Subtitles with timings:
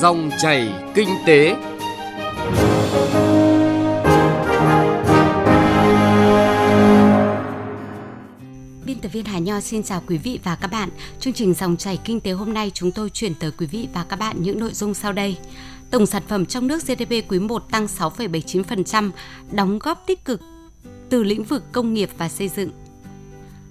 [0.00, 1.56] Dòng chảy kinh tế.
[8.84, 10.88] Biên tập viên Hà Nho xin chào quý vị và các bạn.
[11.18, 14.04] Chương trình Dòng chảy kinh tế hôm nay chúng tôi chuyển tới quý vị và
[14.08, 15.36] các bạn những nội dung sau đây.
[15.90, 19.10] Tổng sản phẩm trong nước GDP quý 1 tăng 6,79%,
[19.52, 20.40] đóng góp tích cực
[21.10, 22.70] từ lĩnh vực công nghiệp và xây dựng.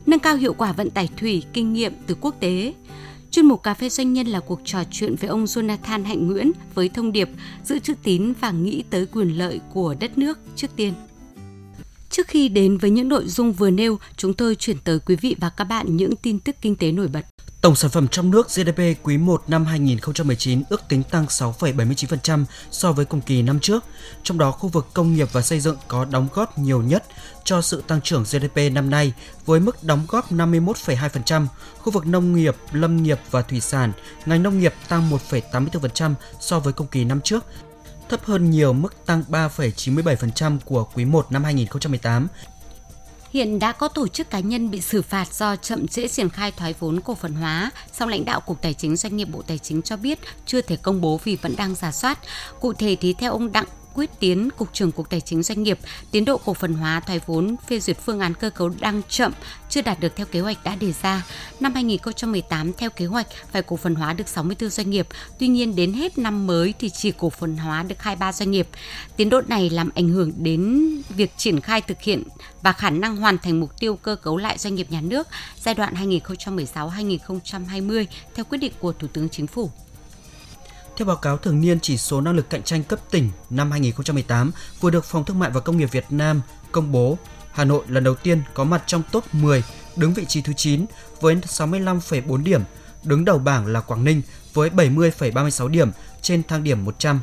[0.05, 2.73] Nâng cao hiệu quả vận tải thủy, kinh nghiệm từ quốc tế.
[3.31, 6.51] Chuyên mục Cà phê Doanh nhân là cuộc trò chuyện với ông Jonathan Hạnh Nguyễn
[6.75, 7.29] với thông điệp
[7.63, 10.93] giữ chữ tín và nghĩ tới quyền lợi của đất nước trước tiên.
[12.09, 15.35] Trước khi đến với những nội dung vừa nêu, chúng tôi chuyển tới quý vị
[15.39, 17.25] và các bạn những tin tức kinh tế nổi bật.
[17.61, 22.91] Tổng sản phẩm trong nước GDP quý 1 năm 2019 ước tính tăng 6,79% so
[22.91, 23.83] với cùng kỳ năm trước.
[24.23, 27.03] Trong đó, khu vực công nghiệp và xây dựng có đóng góp nhiều nhất
[27.43, 29.13] cho sự tăng trưởng GDP năm nay
[29.45, 31.45] với mức đóng góp 51,2%.
[31.77, 33.91] Khu vực nông nghiệp, lâm nghiệp và thủy sản,
[34.25, 37.45] ngành nông nghiệp tăng 1,84% so với cùng kỳ năm trước,
[38.09, 42.27] thấp hơn nhiều mức tăng 3,97% của quý 1 năm 2018
[43.33, 46.51] Hiện đã có tổ chức cá nhân bị xử phạt do chậm trễ triển khai
[46.51, 49.57] thoái vốn cổ phần hóa, song lãnh đạo Cục Tài chính Doanh nghiệp Bộ Tài
[49.57, 52.19] chính cho biết chưa thể công bố vì vẫn đang giả soát.
[52.59, 55.79] Cụ thể thì theo ông Đặng Quyết Tiến, Cục trưởng Cục Tài chính Doanh nghiệp,
[56.11, 59.31] tiến độ cổ phần hóa thoái vốn phê duyệt phương án cơ cấu đang chậm,
[59.69, 61.25] chưa đạt được theo kế hoạch đã đề ra.
[61.59, 65.07] Năm 2018 theo kế hoạch phải cổ phần hóa được 64 doanh nghiệp,
[65.39, 68.67] tuy nhiên đến hết năm mới thì chỉ cổ phần hóa được 23 doanh nghiệp.
[69.15, 72.23] Tiến độ này làm ảnh hưởng đến việc triển khai thực hiện
[72.61, 75.27] và khả năng hoàn thành mục tiêu cơ cấu lại doanh nghiệp nhà nước
[75.61, 79.71] giai đoạn 2016-2020 theo quyết định của Thủ tướng Chính phủ.
[80.99, 84.51] Theo báo cáo thường niên chỉ số năng lực cạnh tranh cấp tỉnh năm 2018
[84.79, 87.17] vừa được Phòng Thương mại và Công nghiệp Việt Nam công bố,
[87.51, 89.63] Hà Nội lần đầu tiên có mặt trong top 10,
[89.95, 90.85] đứng vị trí thứ 9
[91.21, 92.61] với 65,4 điểm,
[93.03, 94.21] đứng đầu bảng là Quảng Ninh
[94.53, 97.19] với 70,36 điểm trên thang điểm 100.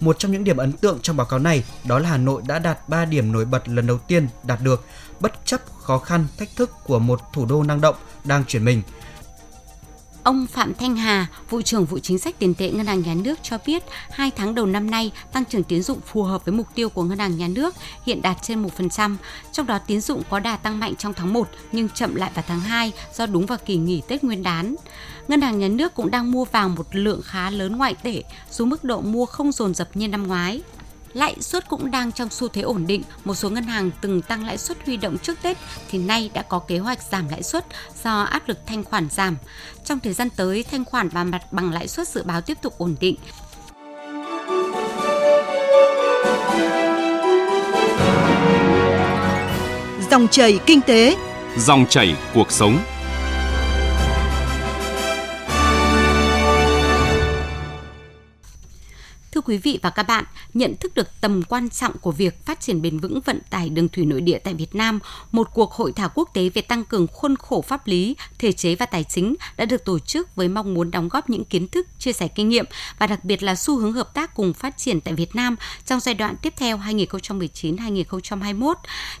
[0.00, 2.58] Một trong những điểm ấn tượng trong báo cáo này đó là Hà Nội đã
[2.58, 4.84] đạt 3 điểm nổi bật lần đầu tiên đạt được,
[5.20, 8.82] bất chấp khó khăn, thách thức của một thủ đô năng động đang chuyển mình–
[10.24, 13.38] Ông Phạm Thanh Hà, vụ trưởng vụ chính sách tiền tệ Ngân hàng Nhà nước
[13.42, 16.66] cho biết, hai tháng đầu năm nay tăng trưởng tiến dụng phù hợp với mục
[16.74, 17.74] tiêu của Ngân hàng Nhà nước
[18.06, 19.16] hiện đạt trên 1%,
[19.52, 22.44] trong đó tiến dụng có đà tăng mạnh trong tháng 1 nhưng chậm lại vào
[22.48, 24.74] tháng 2 do đúng vào kỳ nghỉ Tết Nguyên đán.
[25.28, 28.64] Ngân hàng Nhà nước cũng đang mua vàng một lượng khá lớn ngoại tệ, dù
[28.64, 30.62] mức độ mua không dồn dập như năm ngoái.
[31.14, 34.44] Lãi suất cũng đang trong xu thế ổn định, một số ngân hàng từng tăng
[34.44, 35.56] lãi suất huy động trước Tết
[35.90, 37.66] thì nay đã có kế hoạch giảm lãi suất
[38.04, 39.36] do áp lực thanh khoản giảm.
[39.84, 42.74] Trong thời gian tới, thanh khoản và mặt bằng lãi suất dự báo tiếp tục
[42.78, 43.16] ổn định.
[50.10, 51.16] Dòng chảy kinh tế,
[51.58, 52.78] dòng chảy cuộc sống.
[59.44, 60.24] Quý vị và các bạn,
[60.54, 63.88] nhận thức được tầm quan trọng của việc phát triển bền vững vận tải đường
[63.88, 64.98] thủy nội địa tại Việt Nam,
[65.32, 68.74] một cuộc hội thảo quốc tế về tăng cường khuôn khổ pháp lý, thể chế
[68.74, 71.86] và tài chính đã được tổ chức với mong muốn đóng góp những kiến thức,
[71.98, 72.64] chia sẻ kinh nghiệm
[72.98, 75.56] và đặc biệt là xu hướng hợp tác cùng phát triển tại Việt Nam
[75.86, 78.74] trong giai đoạn tiếp theo 2019-2021.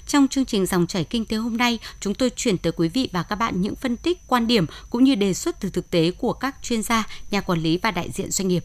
[0.06, 3.08] Trong chương trình dòng chảy kinh tế hôm nay, chúng tôi chuyển tới quý vị
[3.12, 6.10] và các bạn những phân tích, quan điểm cũng như đề xuất từ thực tế
[6.10, 8.64] của các chuyên gia, nhà quản lý và đại diện doanh nghiệp.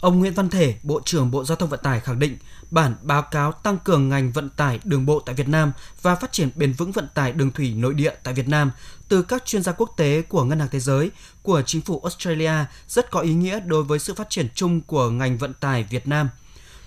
[0.00, 2.36] Ông Nguyễn Văn Thể, Bộ trưởng Bộ Giao thông Vận tải khẳng định
[2.70, 5.72] bản báo cáo tăng cường ngành vận tải đường bộ tại Việt Nam
[6.02, 8.70] và phát triển bền vững vận tải đường thủy nội địa tại Việt Nam
[9.08, 11.10] từ các chuyên gia quốc tế của Ngân hàng Thế giới,
[11.42, 12.52] của chính phủ Australia
[12.88, 16.08] rất có ý nghĩa đối với sự phát triển chung của ngành vận tải Việt
[16.08, 16.28] Nam.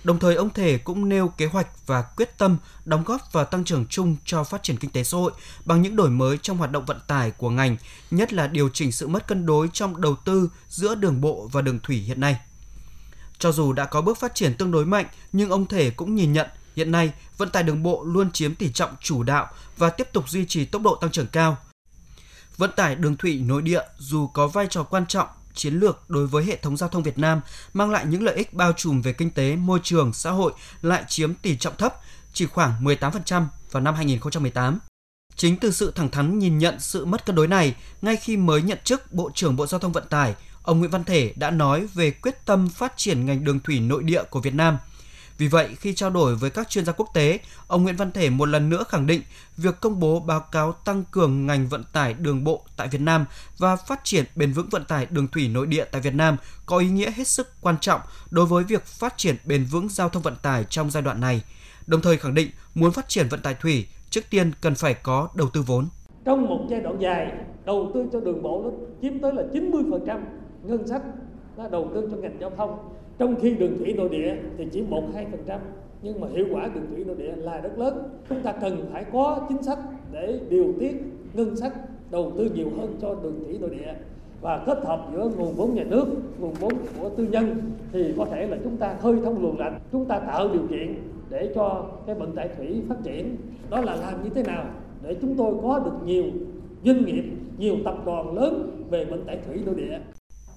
[0.04, 3.64] Đồng thời ông Thể cũng nêu kế hoạch và quyết tâm đóng góp vào tăng
[3.64, 5.32] trưởng chung cho phát triển kinh tế xã hội
[5.64, 7.76] bằng những đổi mới trong hoạt động vận tải của ngành,
[8.10, 11.62] nhất là điều chỉnh sự mất cân đối trong đầu tư giữa đường bộ và
[11.62, 12.36] đường thủy hiện nay.
[13.42, 16.32] Cho dù đã có bước phát triển tương đối mạnh, nhưng ông Thể cũng nhìn
[16.32, 20.08] nhận hiện nay vận tải đường bộ luôn chiếm tỷ trọng chủ đạo và tiếp
[20.12, 21.56] tục duy trì tốc độ tăng trưởng cao.
[22.56, 26.26] Vận tải đường thủy nội địa dù có vai trò quan trọng chiến lược đối
[26.26, 27.40] với hệ thống giao thông Việt Nam
[27.72, 30.52] mang lại những lợi ích bao trùm về kinh tế, môi trường, xã hội
[30.82, 31.94] lại chiếm tỷ trọng thấp,
[32.32, 34.78] chỉ khoảng 18% vào năm 2018.
[35.36, 38.62] Chính từ sự thẳng thắn nhìn nhận sự mất cân đối này, ngay khi mới
[38.62, 41.86] nhận chức Bộ trưởng Bộ Giao thông Vận tải, ông Nguyễn Văn Thể đã nói
[41.94, 44.78] về quyết tâm phát triển ngành đường thủy nội địa của Việt Nam.
[45.38, 48.30] Vì vậy, khi trao đổi với các chuyên gia quốc tế, ông Nguyễn Văn Thể
[48.30, 49.22] một lần nữa khẳng định
[49.56, 53.24] việc công bố báo cáo tăng cường ngành vận tải đường bộ tại Việt Nam
[53.58, 56.36] và phát triển bền vững vận tải đường thủy nội địa tại Việt Nam
[56.66, 58.00] có ý nghĩa hết sức quan trọng
[58.30, 61.42] đối với việc phát triển bền vững giao thông vận tải trong giai đoạn này.
[61.86, 65.28] Đồng thời khẳng định muốn phát triển vận tải thủy, trước tiên cần phải có
[65.34, 65.88] đầu tư vốn.
[66.24, 67.32] Trong một giai đoạn dài,
[67.64, 68.70] đầu tư cho đường bộ nó
[69.02, 70.20] chiếm tới là 90%
[70.64, 71.02] ngân sách
[71.56, 72.78] nó đầu tư cho ngành giao thông
[73.18, 75.60] trong khi đường thủy nội địa thì chỉ một hai phần trăm
[76.02, 79.04] nhưng mà hiệu quả đường thủy nội địa là rất lớn chúng ta cần phải
[79.12, 79.78] có chính sách
[80.12, 81.02] để điều tiết
[81.34, 81.72] ngân sách
[82.10, 83.94] đầu tư nhiều hơn cho đường thủy nội địa
[84.42, 86.06] và kết hợp giữa nguồn vốn nhà nước,
[86.38, 87.56] nguồn vốn của tư nhân
[87.92, 90.94] thì có thể là chúng ta khơi thông luồng lạch, chúng ta tạo điều kiện
[91.30, 93.36] để cho cái vận tải thủy phát triển.
[93.70, 94.64] Đó là làm như thế nào
[95.02, 96.24] để chúng tôi có được nhiều
[96.84, 97.24] doanh nghiệp,
[97.58, 99.98] nhiều tập đoàn lớn về vận tải thủy nội địa.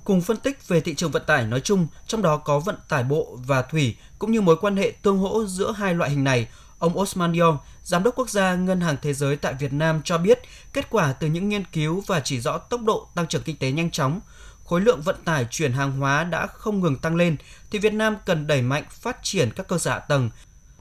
[0.05, 3.03] Cùng phân tích về thị trường vận tải nói chung, trong đó có vận tải
[3.03, 6.47] bộ và thủy cũng như mối quan hệ tương hỗ giữa hai loại hình này,
[6.79, 10.17] ông Osman Yong, Giám đốc quốc gia Ngân hàng Thế giới tại Việt Nam cho
[10.17, 10.39] biết,
[10.73, 13.71] kết quả từ những nghiên cứu và chỉ rõ tốc độ tăng trưởng kinh tế
[13.71, 14.19] nhanh chóng,
[14.63, 17.37] khối lượng vận tải chuyển hàng hóa đã không ngừng tăng lên,
[17.71, 20.29] thì Việt Nam cần đẩy mạnh phát triển các cơ sở hạ tầng.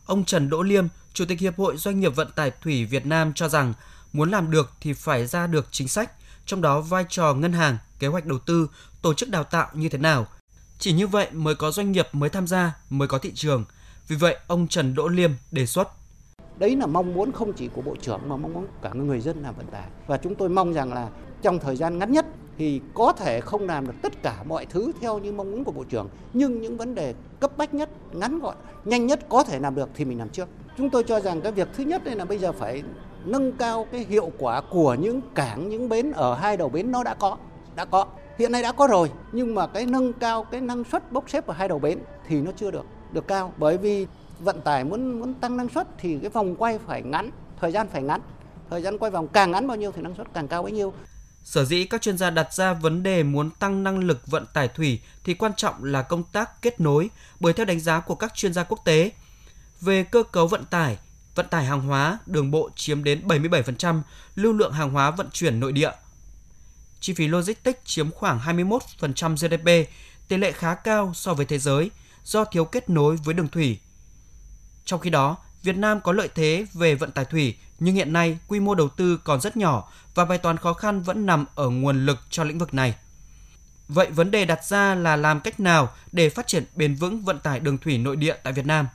[0.07, 3.33] Ông Trần Đỗ Liêm, Chủ tịch Hiệp hội Doanh nghiệp Vận tải Thủy Việt Nam
[3.35, 3.73] cho rằng,
[4.13, 6.11] muốn làm được thì phải ra được chính sách,
[6.47, 8.71] trong đó vai trò ngân hàng, kế hoạch đầu tư,
[9.03, 10.27] tổ chức đào tạo như thế nào.
[10.79, 13.65] Chỉ như vậy mới có doanh nghiệp mới tham gia, mới có thị trường.
[14.09, 15.89] Vì vậy, ông Trần Đỗ Liêm đề xuất
[16.59, 19.43] Đấy là mong muốn không chỉ của Bộ trưởng mà mong muốn cả người dân
[19.43, 19.89] làm vận tải.
[20.07, 21.09] Và chúng tôi mong rằng là
[21.43, 22.27] trong thời gian ngắn nhất
[22.59, 25.73] thì có thể không làm được tất cả mọi thứ theo như mong muốn của
[25.73, 26.09] Bộ trưởng.
[26.33, 29.89] Nhưng những vấn đề cấp bách nhất, ngắn gọn, nhanh nhất có thể làm được
[29.95, 30.49] thì mình làm trước.
[30.79, 32.83] Chúng tôi cho rằng cái việc thứ nhất đây là bây giờ phải
[33.25, 37.05] nâng cao cái hiệu quả của những cảng, những bến ở hai đầu bến nó
[37.05, 37.37] đã có.
[37.77, 38.07] Đã có.
[38.39, 41.47] Hiện nay đã có rồi, nhưng mà cái nâng cao cái năng suất bốc xếp
[41.47, 41.99] ở hai đầu bến
[42.29, 44.07] thì nó chưa được được cao bởi vì
[44.41, 47.31] vận tải muốn muốn tăng năng suất thì cái vòng quay phải ngắn,
[47.61, 48.21] thời gian phải ngắn.
[48.71, 50.93] Thời gian quay vòng càng ngắn bao nhiêu thì năng suất càng cao bấy nhiêu.
[51.45, 54.69] Sở dĩ các chuyên gia đặt ra vấn đề muốn tăng năng lực vận tải
[54.69, 57.11] thủy thì quan trọng là công tác kết nối,
[57.41, 59.11] bởi theo đánh giá của các chuyên gia quốc tế,
[59.81, 60.99] về cơ cấu vận tải,
[61.35, 64.01] vận tải hàng hóa, đường bộ chiếm đến 77%
[64.35, 65.91] lưu lượng hàng hóa vận chuyển nội địa.
[67.01, 69.91] Chi phí logistics chiếm khoảng 21% GDP,
[70.29, 71.91] tỷ lệ khá cao so với thế giới
[72.25, 73.79] do thiếu kết nối với đường thủy.
[74.85, 78.39] Trong khi đó, Việt Nam có lợi thế về vận tải thủy, nhưng hiện nay
[78.49, 81.69] quy mô đầu tư còn rất nhỏ và bài toán khó khăn vẫn nằm ở
[81.69, 82.95] nguồn lực cho lĩnh vực này.
[83.89, 87.39] Vậy vấn đề đặt ra là làm cách nào để phát triển bền vững vận
[87.39, 88.87] tải đường thủy nội địa tại Việt Nam?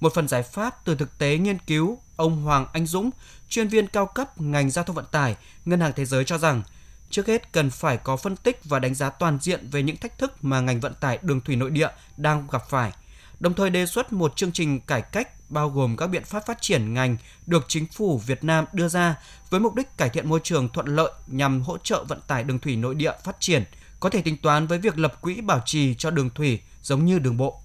[0.00, 3.10] Một phần giải pháp từ thực tế nghiên cứu, ông Hoàng Anh Dũng,
[3.48, 6.62] chuyên viên cao cấp ngành giao thông vận tải, Ngân hàng Thế giới cho rằng,
[7.10, 10.18] trước hết cần phải có phân tích và đánh giá toàn diện về những thách
[10.18, 12.92] thức mà ngành vận tải đường thủy nội địa đang gặp phải,
[13.40, 16.58] đồng thời đề xuất một chương trình cải cách bao gồm các biện pháp phát
[16.60, 17.16] triển ngành
[17.46, 19.14] được chính phủ Việt Nam đưa ra
[19.50, 22.58] với mục đích cải thiện môi trường thuận lợi nhằm hỗ trợ vận tải đường
[22.58, 23.64] thủy nội địa phát triển,
[24.00, 27.18] có thể tính toán với việc lập quỹ bảo trì cho đường thủy giống như
[27.18, 27.60] đường bộ.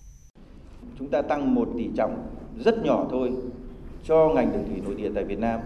[1.00, 2.24] Chúng ta tăng một tỷ trọng
[2.60, 3.32] rất nhỏ thôi
[4.04, 5.60] cho ngành đường thủy nội địa tại Việt Nam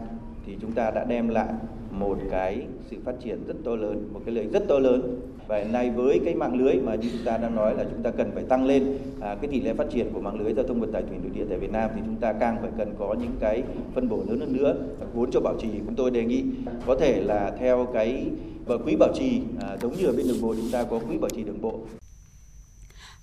[0.45, 1.47] thì chúng ta đã đem lại
[1.91, 5.19] một cái sự phát triển rất to lớn, một cái lợi rất to lớn.
[5.47, 8.03] Và hiện nay với cái mạng lưới mà như chúng ta đang nói là chúng
[8.03, 10.65] ta cần phải tăng lên à, cái tỷ lệ phát triển của mạng lưới giao
[10.65, 12.93] thông vận tải thủy nội địa tại Việt Nam thì chúng ta càng phải cần
[12.99, 13.63] có những cái
[13.93, 14.75] phân bổ lớn hơn nữa.
[15.13, 16.43] Vốn cho bảo trì chúng tôi đề nghị
[16.85, 18.25] có thể là theo cái
[18.65, 21.17] và quỹ bảo trì à, giống như ở bên đường bộ chúng ta có quỹ
[21.17, 21.79] bảo trì đường bộ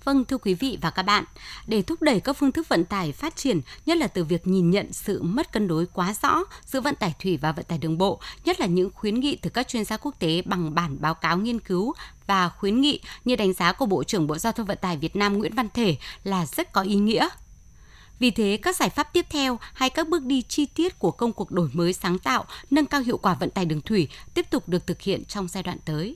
[0.03, 1.23] Vâng thưa quý vị và các bạn,
[1.67, 4.71] để thúc đẩy các phương thức vận tải phát triển, nhất là từ việc nhìn
[4.71, 7.97] nhận sự mất cân đối quá rõ giữa vận tải thủy và vận tải đường
[7.97, 11.13] bộ, nhất là những khuyến nghị từ các chuyên gia quốc tế bằng bản báo
[11.13, 11.93] cáo nghiên cứu
[12.27, 15.15] và khuyến nghị như đánh giá của Bộ trưởng Bộ Giao thông Vận tải Việt
[15.15, 17.29] Nam Nguyễn Văn Thể là rất có ý nghĩa.
[18.19, 21.33] Vì thế, các giải pháp tiếp theo hay các bước đi chi tiết của công
[21.33, 24.69] cuộc đổi mới sáng tạo, nâng cao hiệu quả vận tải đường thủy tiếp tục
[24.69, 26.15] được thực hiện trong giai đoạn tới.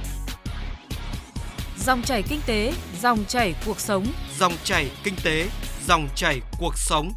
[1.85, 4.05] Dòng chảy kinh tế, dòng chảy cuộc sống.
[4.39, 5.49] Dòng chảy kinh tế,
[5.87, 7.11] dòng chảy cuộc sống.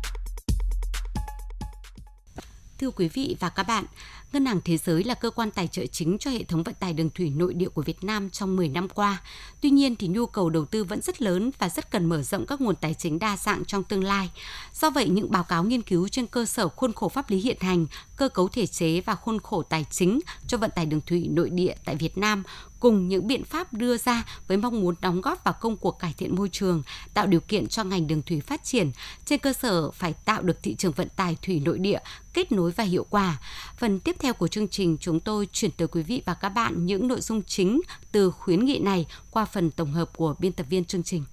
[2.79, 3.85] Thưa quý vị và các bạn,
[4.33, 6.93] Ngân hàng Thế giới là cơ quan tài trợ chính cho hệ thống vận tải
[6.93, 9.23] đường thủy nội địa của Việt Nam trong 10 năm qua.
[9.61, 12.47] Tuy nhiên thì nhu cầu đầu tư vẫn rất lớn và rất cần mở rộng
[12.47, 14.31] các nguồn tài chính đa dạng trong tương lai.
[14.73, 17.57] Do vậy, những báo cáo nghiên cứu trên cơ sở khuôn khổ pháp lý hiện
[17.61, 21.29] hành, cơ cấu thể chế và khuôn khổ tài chính cho vận tải đường thủy
[21.31, 22.43] nội địa tại Việt Nam
[22.85, 26.15] cùng những biện pháp đưa ra với mong muốn đóng góp vào công cuộc cải
[26.19, 26.83] thiện môi trường,
[27.15, 28.91] tạo điều kiện cho ngành đường thủy phát triển,
[29.25, 31.99] trên cơ sở phải tạo được thị trường vận tải thủy nội địa
[32.35, 33.41] kết nối và hiệu quả.
[33.79, 36.87] Phần tiếp theo của chương trình chúng tôi chuyển tới quý vị và các bạn
[36.87, 37.81] những nội dung chính
[38.13, 41.25] từ khuyến nghị này qua phần tổng hợp của biên tập viên chương trình.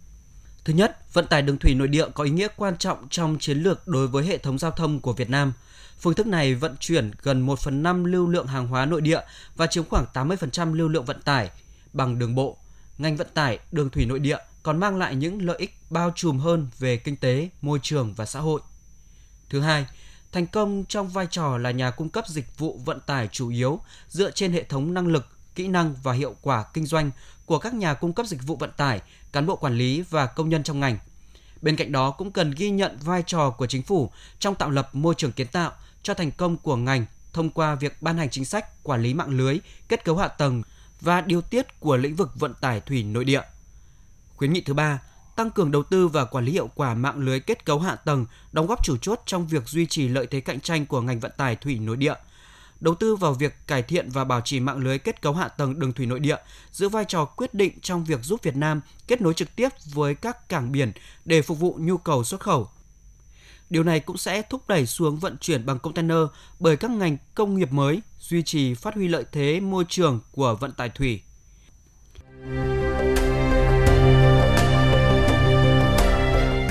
[0.66, 3.58] Thứ nhất, vận tải đường thủy nội địa có ý nghĩa quan trọng trong chiến
[3.58, 5.54] lược đối với hệ thống giao thông của Việt Nam.
[6.00, 9.22] Phương thức này vận chuyển gần 1 phần 5 lưu lượng hàng hóa nội địa
[9.56, 11.50] và chiếm khoảng 80% lưu lượng vận tải
[11.94, 12.58] bằng đường bộ.
[12.98, 16.40] Ngành vận tải đường thủy nội địa còn mang lại những lợi ích bao trùm
[16.40, 18.62] hơn về kinh tế, môi trường và xã hội.
[19.50, 19.86] Thứ hai,
[20.32, 23.80] thành công trong vai trò là nhà cung cấp dịch vụ vận tải chủ yếu
[24.10, 27.12] dựa trên hệ thống năng lực, kỹ năng và hiệu quả kinh doanh
[27.46, 30.50] của các nhà cung cấp dịch vụ vận tải, cán bộ quản lý và công
[30.50, 30.98] nhân trong ngành.
[31.62, 34.90] Bên cạnh đó cũng cần ghi nhận vai trò của chính phủ trong tạo lập
[34.94, 35.72] môi trường kiến tạo
[36.04, 39.38] cho thành công của ngành thông qua việc ban hành chính sách quản lý mạng
[39.38, 40.64] lưới, kết cấu hạ tầng
[41.02, 43.42] và điều tiết của lĩnh vực vận tải thủy nội địa.
[44.36, 45.02] Khuyến nghị thứ ba,
[45.36, 48.26] tăng cường đầu tư và quản lý hiệu quả mạng lưới kết cấu hạ tầng,
[48.52, 51.32] đóng góp chủ chốt trong việc duy trì lợi thế cạnh tranh của ngành vận
[51.38, 52.14] tải thủy nội địa.
[52.82, 55.80] Đầu tư vào việc cải thiện và bảo trì mạng lưới kết cấu hạ tầng
[55.80, 56.38] đường thủy nội địa
[56.72, 60.16] giữ vai trò quyết định trong việc giúp Việt Nam kết nối trực tiếp với
[60.16, 60.92] các cảng biển
[61.26, 62.70] để phục vụ nhu cầu xuất khẩu.
[63.70, 66.18] Điều này cũng sẽ thúc đẩy xuống vận chuyển bằng container
[66.60, 70.56] bởi các ngành công nghiệp mới, duy trì phát huy lợi thế môi trường của
[70.60, 71.22] vận tải thủy.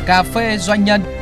[0.07, 1.20] Cà phê doanh nhân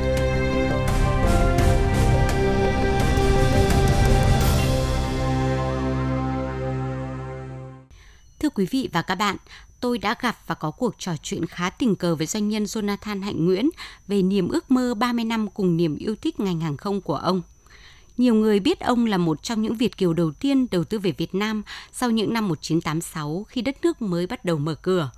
[8.58, 9.36] quý vị và các bạn,
[9.80, 13.22] tôi đã gặp và có cuộc trò chuyện khá tình cờ với doanh nhân Jonathan
[13.22, 13.70] Hạnh Nguyễn
[14.08, 17.42] về niềm ước mơ 30 năm cùng niềm yêu thích ngành hàng không của ông.
[18.16, 21.12] Nhiều người biết ông là một trong những Việt kiều đầu tiên đầu tư về
[21.18, 21.62] Việt Nam
[21.92, 25.10] sau những năm 1986 khi đất nước mới bắt đầu mở cửa.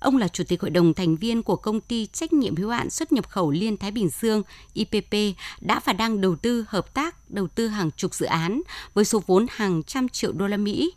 [0.00, 2.90] Ông là chủ tịch hội đồng thành viên của công ty trách nhiệm hữu hạn
[2.90, 4.42] xuất nhập khẩu Liên Thái Bình Dương
[4.74, 8.62] IPP đã và đang đầu tư hợp tác đầu tư hàng chục dự án
[8.94, 10.92] với số vốn hàng trăm triệu đô la Mỹ.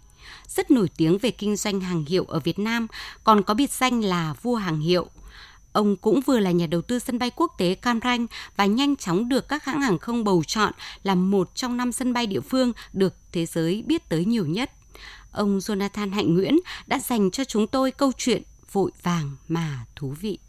[0.48, 2.88] Rất nổi tiếng về kinh doanh hàng hiệu ở Việt Nam,
[3.24, 5.10] còn có biệt danh là vua hàng hiệu.
[5.72, 8.96] Ông cũng vừa là nhà đầu tư sân bay quốc tế Cam Ranh và nhanh
[8.96, 12.42] chóng được các hãng hàng không bầu chọn là một trong năm sân bay địa
[12.42, 14.72] phương được thế giới biết tới nhiều nhất.
[15.32, 20.16] Ông Jonathan Hạnh Nguyễn đã dành cho chúng tôi câu chuyện vội vàng mà thú
[20.22, 20.40] vị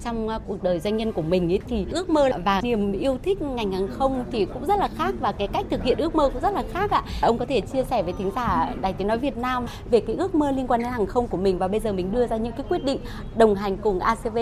[0.00, 3.18] trong ờ, cuộc đời doanh nhân của mình ấy thì ước mơ và niềm yêu
[3.22, 6.14] thích ngành hàng không thì cũng rất là khác và cái cách thực hiện ước
[6.14, 7.02] mơ cũng rất là khác ạ.
[7.22, 10.16] Ông có thể chia sẻ với thính giả Đài Tiếng nói Việt Nam về cái
[10.16, 12.36] ước mơ liên quan đến hàng không của mình và bây giờ mình đưa ra
[12.36, 12.98] những cái quyết định
[13.36, 14.38] đồng hành cùng ACV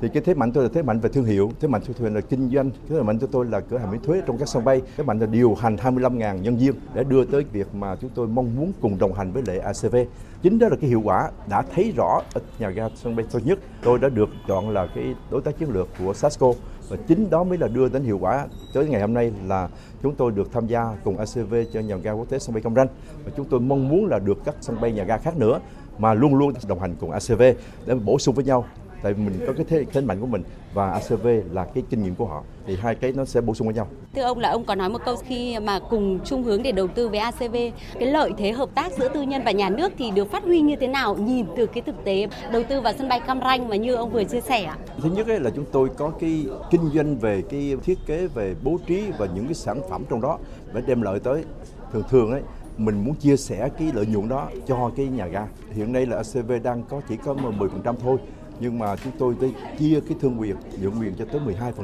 [0.00, 2.10] thì cái thế mạnh tôi là thế mạnh về thương hiệu, thế mạnh của tôi
[2.10, 4.64] là kinh doanh, thế mạnh của tôi là cửa hàng miễn thuế trong các sân
[4.64, 8.10] bay, thế mạnh là điều hành 25.000 nhân viên để đưa tới việc mà chúng
[8.14, 9.96] tôi mong muốn cùng đồng hành với lệ ACV
[10.42, 13.44] chính đó là cái hiệu quả đã thấy rõ ở nhà ga sân bay Tân
[13.44, 13.58] Nhất.
[13.82, 16.52] Tôi đã được chọn là cái đối tác chiến lược của Sasco
[16.88, 18.46] và chính đó mới là đưa đến hiệu quả.
[18.74, 19.68] Tới ngày hôm nay là
[20.02, 22.74] chúng tôi được tham gia cùng ACV cho nhà ga quốc tế sân bay Cam
[22.74, 22.88] Ranh
[23.24, 25.60] và chúng tôi mong muốn là được các sân bay nhà ga khác nữa
[25.98, 27.42] mà luôn luôn đồng hành cùng ACV
[27.86, 28.64] để bổ sung với nhau
[29.02, 30.42] tại vì mình có cái thế, thế mạnh của mình
[30.74, 33.66] và ACV là cái kinh nghiệm của họ thì hai cái nó sẽ bổ sung
[33.66, 33.88] với nhau.
[34.14, 36.88] Thưa ông là ông có nói một câu khi mà cùng chung hướng để đầu
[36.88, 37.56] tư với ACV,
[37.98, 40.60] cái lợi thế hợp tác giữa tư nhân và nhà nước thì được phát huy
[40.60, 43.68] như thế nào nhìn từ cái thực tế đầu tư vào sân bay Cam Ranh
[43.68, 44.78] mà như ông vừa chia sẻ ạ?
[45.02, 48.78] Thứ nhất là chúng tôi có cái kinh doanh về cái thiết kế về bố
[48.86, 50.38] trí và những cái sản phẩm trong đó
[50.72, 51.44] để đem lợi tới
[51.92, 52.42] thường thường ấy
[52.76, 55.46] mình muốn chia sẻ cái lợi nhuận đó cho cái nhà ga.
[55.72, 58.18] Hiện nay là ACV đang có chỉ có 10% thôi
[58.60, 59.34] nhưng mà chúng tôi
[59.78, 61.40] chia cái thương quyền, nhượng quyền cho tới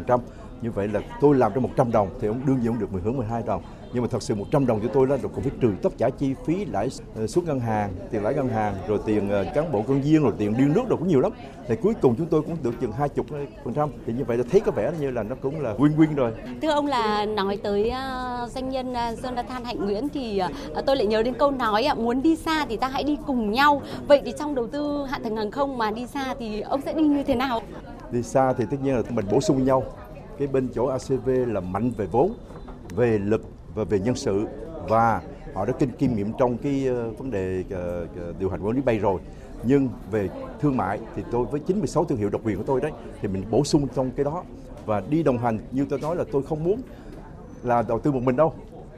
[0.06, 0.18] 12%
[0.62, 3.02] như vậy là tôi làm cho 100 đồng thì ông đương nhiên ông được mình
[3.02, 3.62] hưởng 12 đồng
[3.92, 6.34] nhưng mà thật sự 100 đồng cho tôi là cũng phải trừ tất cả chi
[6.44, 9.82] phí lãi ờ, suất ngân hàng tiền lãi ngân hàng rồi tiền ờ, cán bộ
[9.82, 11.32] công viên rồi tiền điêu nước rồi cũng nhiều lắm.
[11.68, 13.26] Thì cuối cùng chúng tôi cũng được chừng hai chục
[13.64, 13.90] phần trăm.
[14.06, 16.32] Thì như vậy là thấy có vẻ như là nó cũng là win win rồi.
[16.62, 17.90] Thưa ông là nói tới
[18.44, 20.42] uh, doanh nhân Jonathan Hạnh Nguyễn thì
[20.86, 23.82] tôi lại nhớ đến câu nói muốn đi xa thì ta hãy đi cùng nhau.
[24.08, 26.92] Vậy thì trong đầu tư hạ tầng hàng không mà đi xa thì ông sẽ
[26.92, 27.62] đi như thế nào?
[28.10, 29.82] Đi xa thì tất nhiên là mình bổ sung nhau.
[30.38, 32.34] Cái bên chỗ ACV là mạnh về vốn
[32.96, 33.42] về lực
[33.76, 34.46] và về nhân sự
[34.88, 35.22] và
[35.54, 38.76] họ đã kinh kinh nghiệm trong cái ờ, vấn đề ờ, ờ, điều hành quản
[38.76, 39.20] lý bay rồi.
[39.64, 40.28] Nhưng về
[40.60, 43.44] thương mại thì tôi với 96 thương hiệu độc quyền của tôi đấy, thì mình
[43.50, 44.44] bổ sung trong cái đó.
[44.86, 46.80] Và đi đồng hành, như tôi nói là tôi không muốn
[47.62, 48.52] là đầu tư một mình đâu.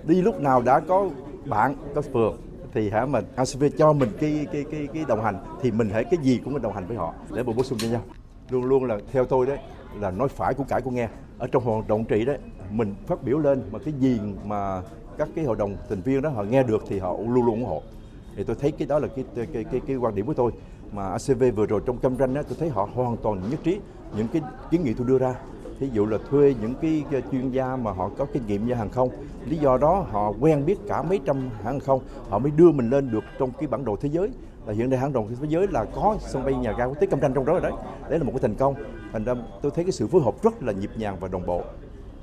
[0.04, 1.08] Đi lúc nào đã có
[1.46, 2.36] bạn, có phường
[2.74, 6.04] thì hả mà ACV cho mình cái cái cái cái đồng hành thì mình hãy
[6.04, 7.14] cái gì cũng mình đồng hành với họ.
[7.34, 8.02] Để bổ sung cho nhau.
[8.50, 9.58] Luôn luôn là theo tôi đấy,
[10.00, 11.08] là nói phải của cải của nghe.
[11.38, 12.38] Ở trong hoạt động trị đấy
[12.70, 14.82] mình phát biểu lên mà cái gì mà
[15.18, 17.64] các cái hội đồng thành viên đó họ nghe được thì họ luôn luôn ủng
[17.64, 17.82] hộ.
[18.36, 20.52] Thì tôi thấy cái đó là cái cái cái, cái, cái quan điểm của tôi.
[20.92, 23.78] Mà ACV vừa rồi trong cam ranh đó tôi thấy họ hoàn toàn nhất trí
[24.16, 25.34] những cái kiến nghị tôi đưa ra.
[25.78, 28.90] Ví dụ là thuê những cái chuyên gia mà họ có kinh nghiệm như hàng
[28.90, 29.10] không.
[29.46, 32.00] Lý do đó họ quen biết cả mấy trăm hãng không.
[32.28, 34.30] Họ mới đưa mình lên được trong cái bản đồ thế giới.
[34.66, 37.06] Là hiện nay hãng đồng thế giới là có sân bay nhà ga quốc tế
[37.06, 37.72] cam ranh trong đó rồi đấy.
[38.10, 38.74] Đấy là một cái thành công.
[39.12, 41.62] Thành ra tôi thấy cái sự phối hợp rất là nhịp nhàng và đồng bộ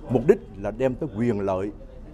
[0.10, 1.72] mục đích là đem tới quyền lợi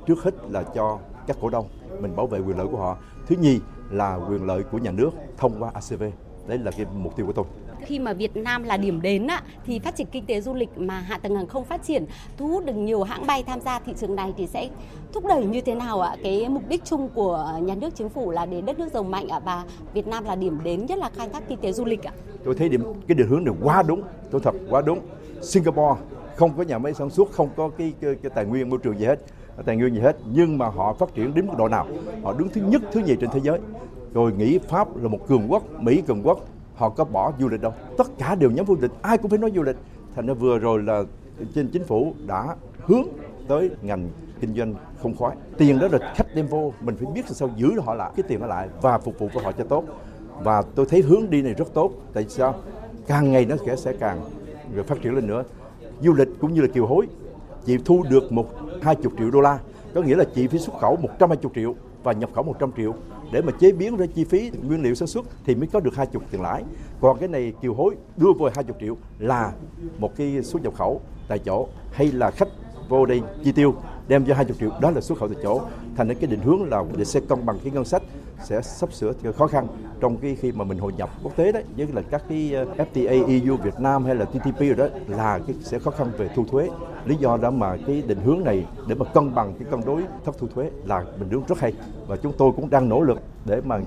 [0.07, 1.67] trước hết là cho các cổ đông
[2.01, 3.59] mình bảo vệ quyền lợi của họ thứ nhì
[3.91, 6.03] là quyền lợi của nhà nước thông qua ACV
[6.47, 7.45] đấy là cái mục tiêu của tôi
[7.85, 10.69] khi mà Việt Nam là điểm đến á, thì phát triển kinh tế du lịch
[10.77, 12.05] mà hạ tầng hàng không phát triển
[12.37, 14.69] thu hút được nhiều hãng bay tham gia thị trường này thì sẽ
[15.13, 16.15] thúc đẩy như thế nào ạ?
[16.23, 19.27] Cái mục đích chung của nhà nước chính phủ là để đất nước giàu mạnh
[19.27, 22.07] ạ và Việt Nam là điểm đến nhất là khai thác kinh tế du lịch
[22.07, 22.11] ạ.
[22.43, 24.99] Tôi thấy điểm cái định hướng này quá đúng, tôi thật quá đúng.
[25.41, 26.01] Singapore
[26.41, 28.99] không có nhà máy sản xuất, không có cái, cái, cái tài nguyên môi trường
[28.99, 29.19] gì hết
[29.65, 31.87] tài nguyên gì hết nhưng mà họ phát triển đến mức độ nào?
[32.23, 33.59] Họ đứng thứ nhất thứ nhì trên thế giới.
[34.13, 36.45] Rồi nghĩ pháp là một cường quốc mỹ cường quốc
[36.75, 37.73] họ có bỏ du lịch đâu.
[37.97, 39.75] Tất cả đều nhắm du lịch ai cũng phải nói du lịch.
[40.15, 41.03] Thành ra vừa rồi là
[41.55, 43.03] trên chính phủ đã hướng
[43.47, 47.27] tới ngành kinh doanh không khói tiền đó là khách đem vô mình phải biết
[47.27, 49.83] sao giữ họ lại cái tiền đó lại và phục vụ cho họ cho tốt.
[50.43, 51.91] Và tôi thấy hướng đi này rất tốt.
[52.13, 52.55] Tại sao?
[53.07, 54.19] Càng ngày nó sẽ sẽ càng
[54.87, 55.43] phát triển lên nữa
[56.01, 57.07] du lịch cũng như là kiều hối.
[57.65, 58.47] Chị thu được một,
[58.81, 59.59] hai chục triệu đô la,
[59.93, 62.93] có nghĩa là chị phải xuất khẩu 120 triệu và nhập khẩu 100 triệu.
[63.31, 65.95] Để mà chế biến ra chi phí nguyên liệu sản xuất thì mới có được
[65.95, 66.63] hai chục tiền lãi.
[67.01, 69.51] Còn cái này kiều hối đưa vô hai chục triệu là
[69.99, 72.47] một cái xuất nhập khẩu tại chỗ hay là khách
[72.89, 73.75] vô đây chi tiêu,
[74.07, 75.61] đem cho 20 triệu, đó là xuất khẩu tại chỗ.
[75.97, 78.01] Thành ra cái định hướng là để sẽ cân bằng, cái ngân sách
[78.43, 79.67] sẽ sắp sửa khó khăn
[79.99, 82.85] trong cái khi mà mình hội nhập quốc tế đấy với là các cái ờ,
[82.93, 86.29] FTA EU Việt Nam hay là TPP rồi đó, là cái sẽ khó khăn về
[86.35, 86.69] thu thuế.
[87.05, 90.03] Lý do đó mà cái định hướng này để mà cân bằng cái cân đối
[90.25, 91.73] thấp thu thuế là mình hướng rất hay
[92.07, 93.79] và chúng tôi cũng đang nỗ lực để mà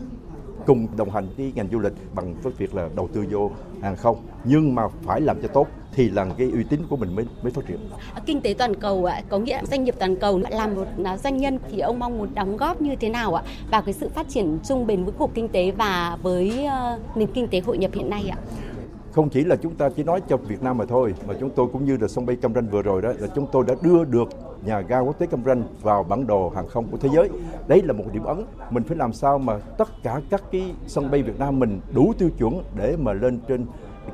[0.66, 3.50] cùng đồng hành với ngành du lịch bằng cái việc là đầu tư vô
[3.82, 7.14] hàng không nhưng mà phải làm cho tốt thì là cái uy tín của mình
[7.14, 7.78] mới mới phát triển.
[8.26, 10.86] Kinh tế toàn cầu ạ, có nghĩa doanh nghiệp toàn cầu làm một
[11.24, 14.08] doanh nhân thì ông mong muốn đóng góp như thế nào ạ vào cái sự
[14.08, 17.78] phát triển chung bền vững của kinh tế và với ờ, nền kinh tế hội
[17.78, 18.38] nhập hiện nay ạ?
[19.12, 21.66] không chỉ là chúng ta chỉ nói cho Việt Nam mà thôi mà chúng tôi
[21.72, 24.04] cũng như là sân bay Cam Ranh vừa rồi đó là chúng tôi đã đưa
[24.04, 24.28] được
[24.64, 27.28] nhà ga quốc tế Cam Ranh vào bản đồ hàng không của thế giới.
[27.68, 28.44] Đấy là một điểm ấn.
[28.70, 32.12] Mình phải làm sao mà tất cả các cái sân bay Việt Nam mình đủ
[32.18, 33.66] tiêu chuẩn để mà lên trên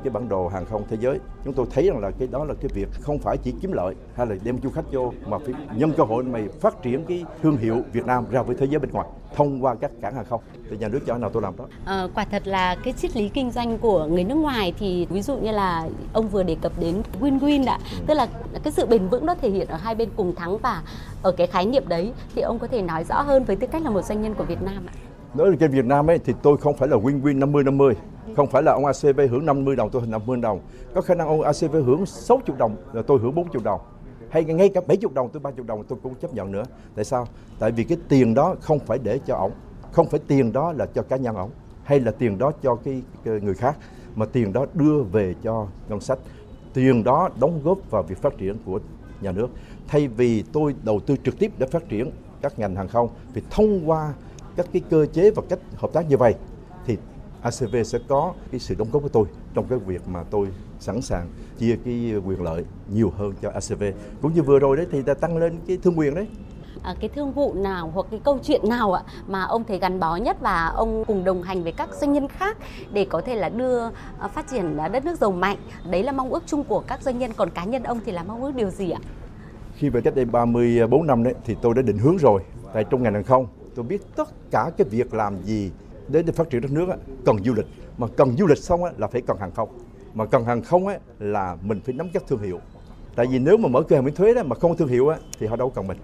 [0.03, 1.19] cái bản đồ hàng không thế giới.
[1.45, 3.95] Chúng tôi thấy rằng là cái đó là cái việc không phải chỉ kiếm lợi
[4.15, 7.25] hay là đem du khách vô mà phải nhân cơ hội này phát triển cái
[7.41, 10.25] thương hiệu Việt Nam ra với thế giới bên ngoài thông qua các cảng hàng
[10.25, 10.41] không.
[10.69, 11.65] Thì nhà nước cho nào tôi làm đó.
[11.85, 15.21] À, quả thật là cái triết lý kinh doanh của người nước ngoài thì ví
[15.21, 17.79] dụ như là ông vừa đề cập đến win-win ạ.
[17.91, 17.97] Ừ.
[18.07, 18.27] tức là
[18.63, 20.83] cái sự bền vững đó thể hiện ở hai bên cùng thắng và
[21.21, 23.81] ở cái khái niệm đấy thì ông có thể nói rõ hơn với tư cách
[23.81, 24.93] là một doanh nhân của Việt Nam ạ.
[25.33, 27.93] Nói trên Việt Nam ấy thì tôi không phải là win-win 50-50
[28.35, 30.59] không phải là ông ACV hưởng 50 đồng tôi hưởng 50 đồng.
[30.93, 33.81] Có khả năng ông ACV hưởng 60 đồng là tôi hưởng 40 đồng.
[34.29, 36.63] Hay ngay cả 70 đồng tôi 30 đồng tôi cũng chấp nhận nữa.
[36.95, 37.27] Tại sao?
[37.59, 39.51] Tại vì cái tiền đó không phải để cho ổng
[39.91, 41.49] không phải tiền đó là cho cá nhân ổng
[41.83, 43.77] hay là tiền đó cho cái, cái người khác
[44.15, 46.19] mà tiền đó đưa về cho ngân sách.
[46.73, 48.79] Tiền đó đóng góp vào việc phát triển của
[49.21, 49.47] nhà nước.
[49.87, 53.41] Thay vì tôi đầu tư trực tiếp để phát triển các ngành hàng không thì
[53.49, 54.13] thông qua
[54.55, 56.35] các cái cơ chế và cách hợp tác như vậy
[57.41, 60.47] ACV sẽ có cái sự đóng góp của tôi trong cái việc mà tôi
[60.79, 61.27] sẵn sàng
[61.57, 63.83] chia cái quyền lợi nhiều hơn cho ACV
[64.21, 66.27] cũng như vừa rồi đấy thì ta tăng lên cái thương quyền đấy.
[66.83, 69.99] À, cái thương vụ nào hoặc cái câu chuyện nào ạ mà ông thấy gắn
[69.99, 72.57] bó nhất và ông cùng đồng hành với các doanh nhân khác
[72.93, 75.57] để có thể là đưa à, phát triển đất nước giàu mạnh?
[75.89, 77.31] Đấy là mong ước chung của các doanh nhân.
[77.37, 78.99] Còn cá nhân ông thì là mong ước điều gì ạ?
[79.75, 82.41] Khi về cách đây 34 năm đấy thì tôi đã định hướng rồi.
[82.73, 85.71] Tại trong ngành hàng không tôi biết tất cả cái việc làm gì
[86.11, 86.95] để, để phát triển đất nước á,
[87.25, 87.65] cần du lịch.
[87.97, 89.69] Mà cần du lịch xong á, là phải cần hàng không.
[90.13, 92.59] Mà cần hàng không á, là mình phải nắm chắc thương hiệu.
[93.15, 95.07] Tại vì nếu mà mở cửa hàng miễn thuế đó mà không có thương hiệu
[95.07, 95.97] á, thì họ đâu cần mình.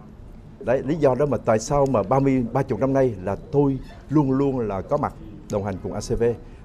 [0.60, 3.78] Đấy lý do đó mà tại sao mà 30 30 năm nay là tôi
[4.10, 5.14] luôn luôn là có mặt
[5.52, 6.24] đồng hành cùng ACV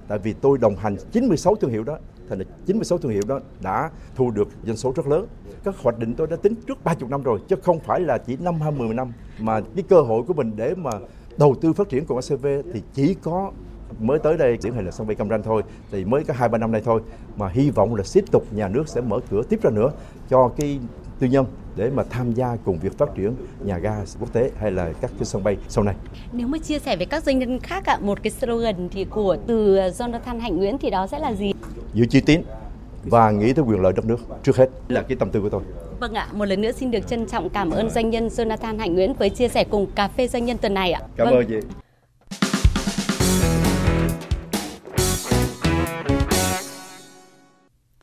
[0.08, 3.40] tại vì tôi đồng hành 96 thương hiệu đó thành là 96 thương hiệu đó
[3.60, 5.26] đã thu được doanh số rất lớn.
[5.64, 8.36] Các hoạch định tôi đã tính trước 30 năm rồi chứ không phải là chỉ
[8.36, 9.12] năm hay 10 năm.
[9.38, 10.90] Mà cái cơ hội của mình để mà
[11.36, 13.52] đầu tư phát triển của ACV thì chỉ có
[14.00, 16.48] mới tới đây điển hình là sân bay Cam Ranh thôi thì mới có hai
[16.48, 17.00] ba năm nay thôi
[17.36, 19.92] mà hy vọng là tiếp tục nhà nước sẽ mở cửa tiếp ra nữa
[20.30, 20.78] cho cái
[21.18, 24.70] tư nhân để mà tham gia cùng việc phát triển nhà ga quốc tế hay
[24.70, 25.94] là các cái sân bay sau này.
[26.32, 29.36] Nếu mà chia sẻ với các doanh nhân khác ạ, một cái slogan thì của
[29.46, 31.52] từ Jonathan Hạnh Nguyễn thì đó sẽ là gì?
[31.94, 32.42] Giữ chữ tín
[33.04, 35.62] và nghĩ tới quyền lợi đất nước trước hết là cái tâm tư của tôi.
[36.02, 38.94] Vâng ạ, một lần nữa xin được trân trọng cảm ơn doanh nhân Jonathan Hạnh
[38.94, 41.00] Nguyễn với chia sẻ cùng cà phê doanh nhân tuần này ạ.
[41.16, 41.36] Cảm vâng.
[41.36, 41.54] ơn chị.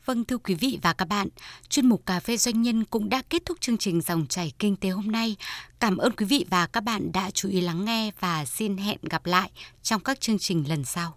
[0.04, 1.28] Vâng thưa quý vị và các bạn,
[1.68, 4.76] chuyên mục Cà phê Doanh nhân cũng đã kết thúc chương trình Dòng chảy Kinh
[4.76, 5.36] tế hôm nay.
[5.80, 8.98] Cảm ơn quý vị và các bạn đã chú ý lắng nghe và xin hẹn
[9.10, 9.50] gặp lại
[9.82, 11.14] trong các chương trình lần sau.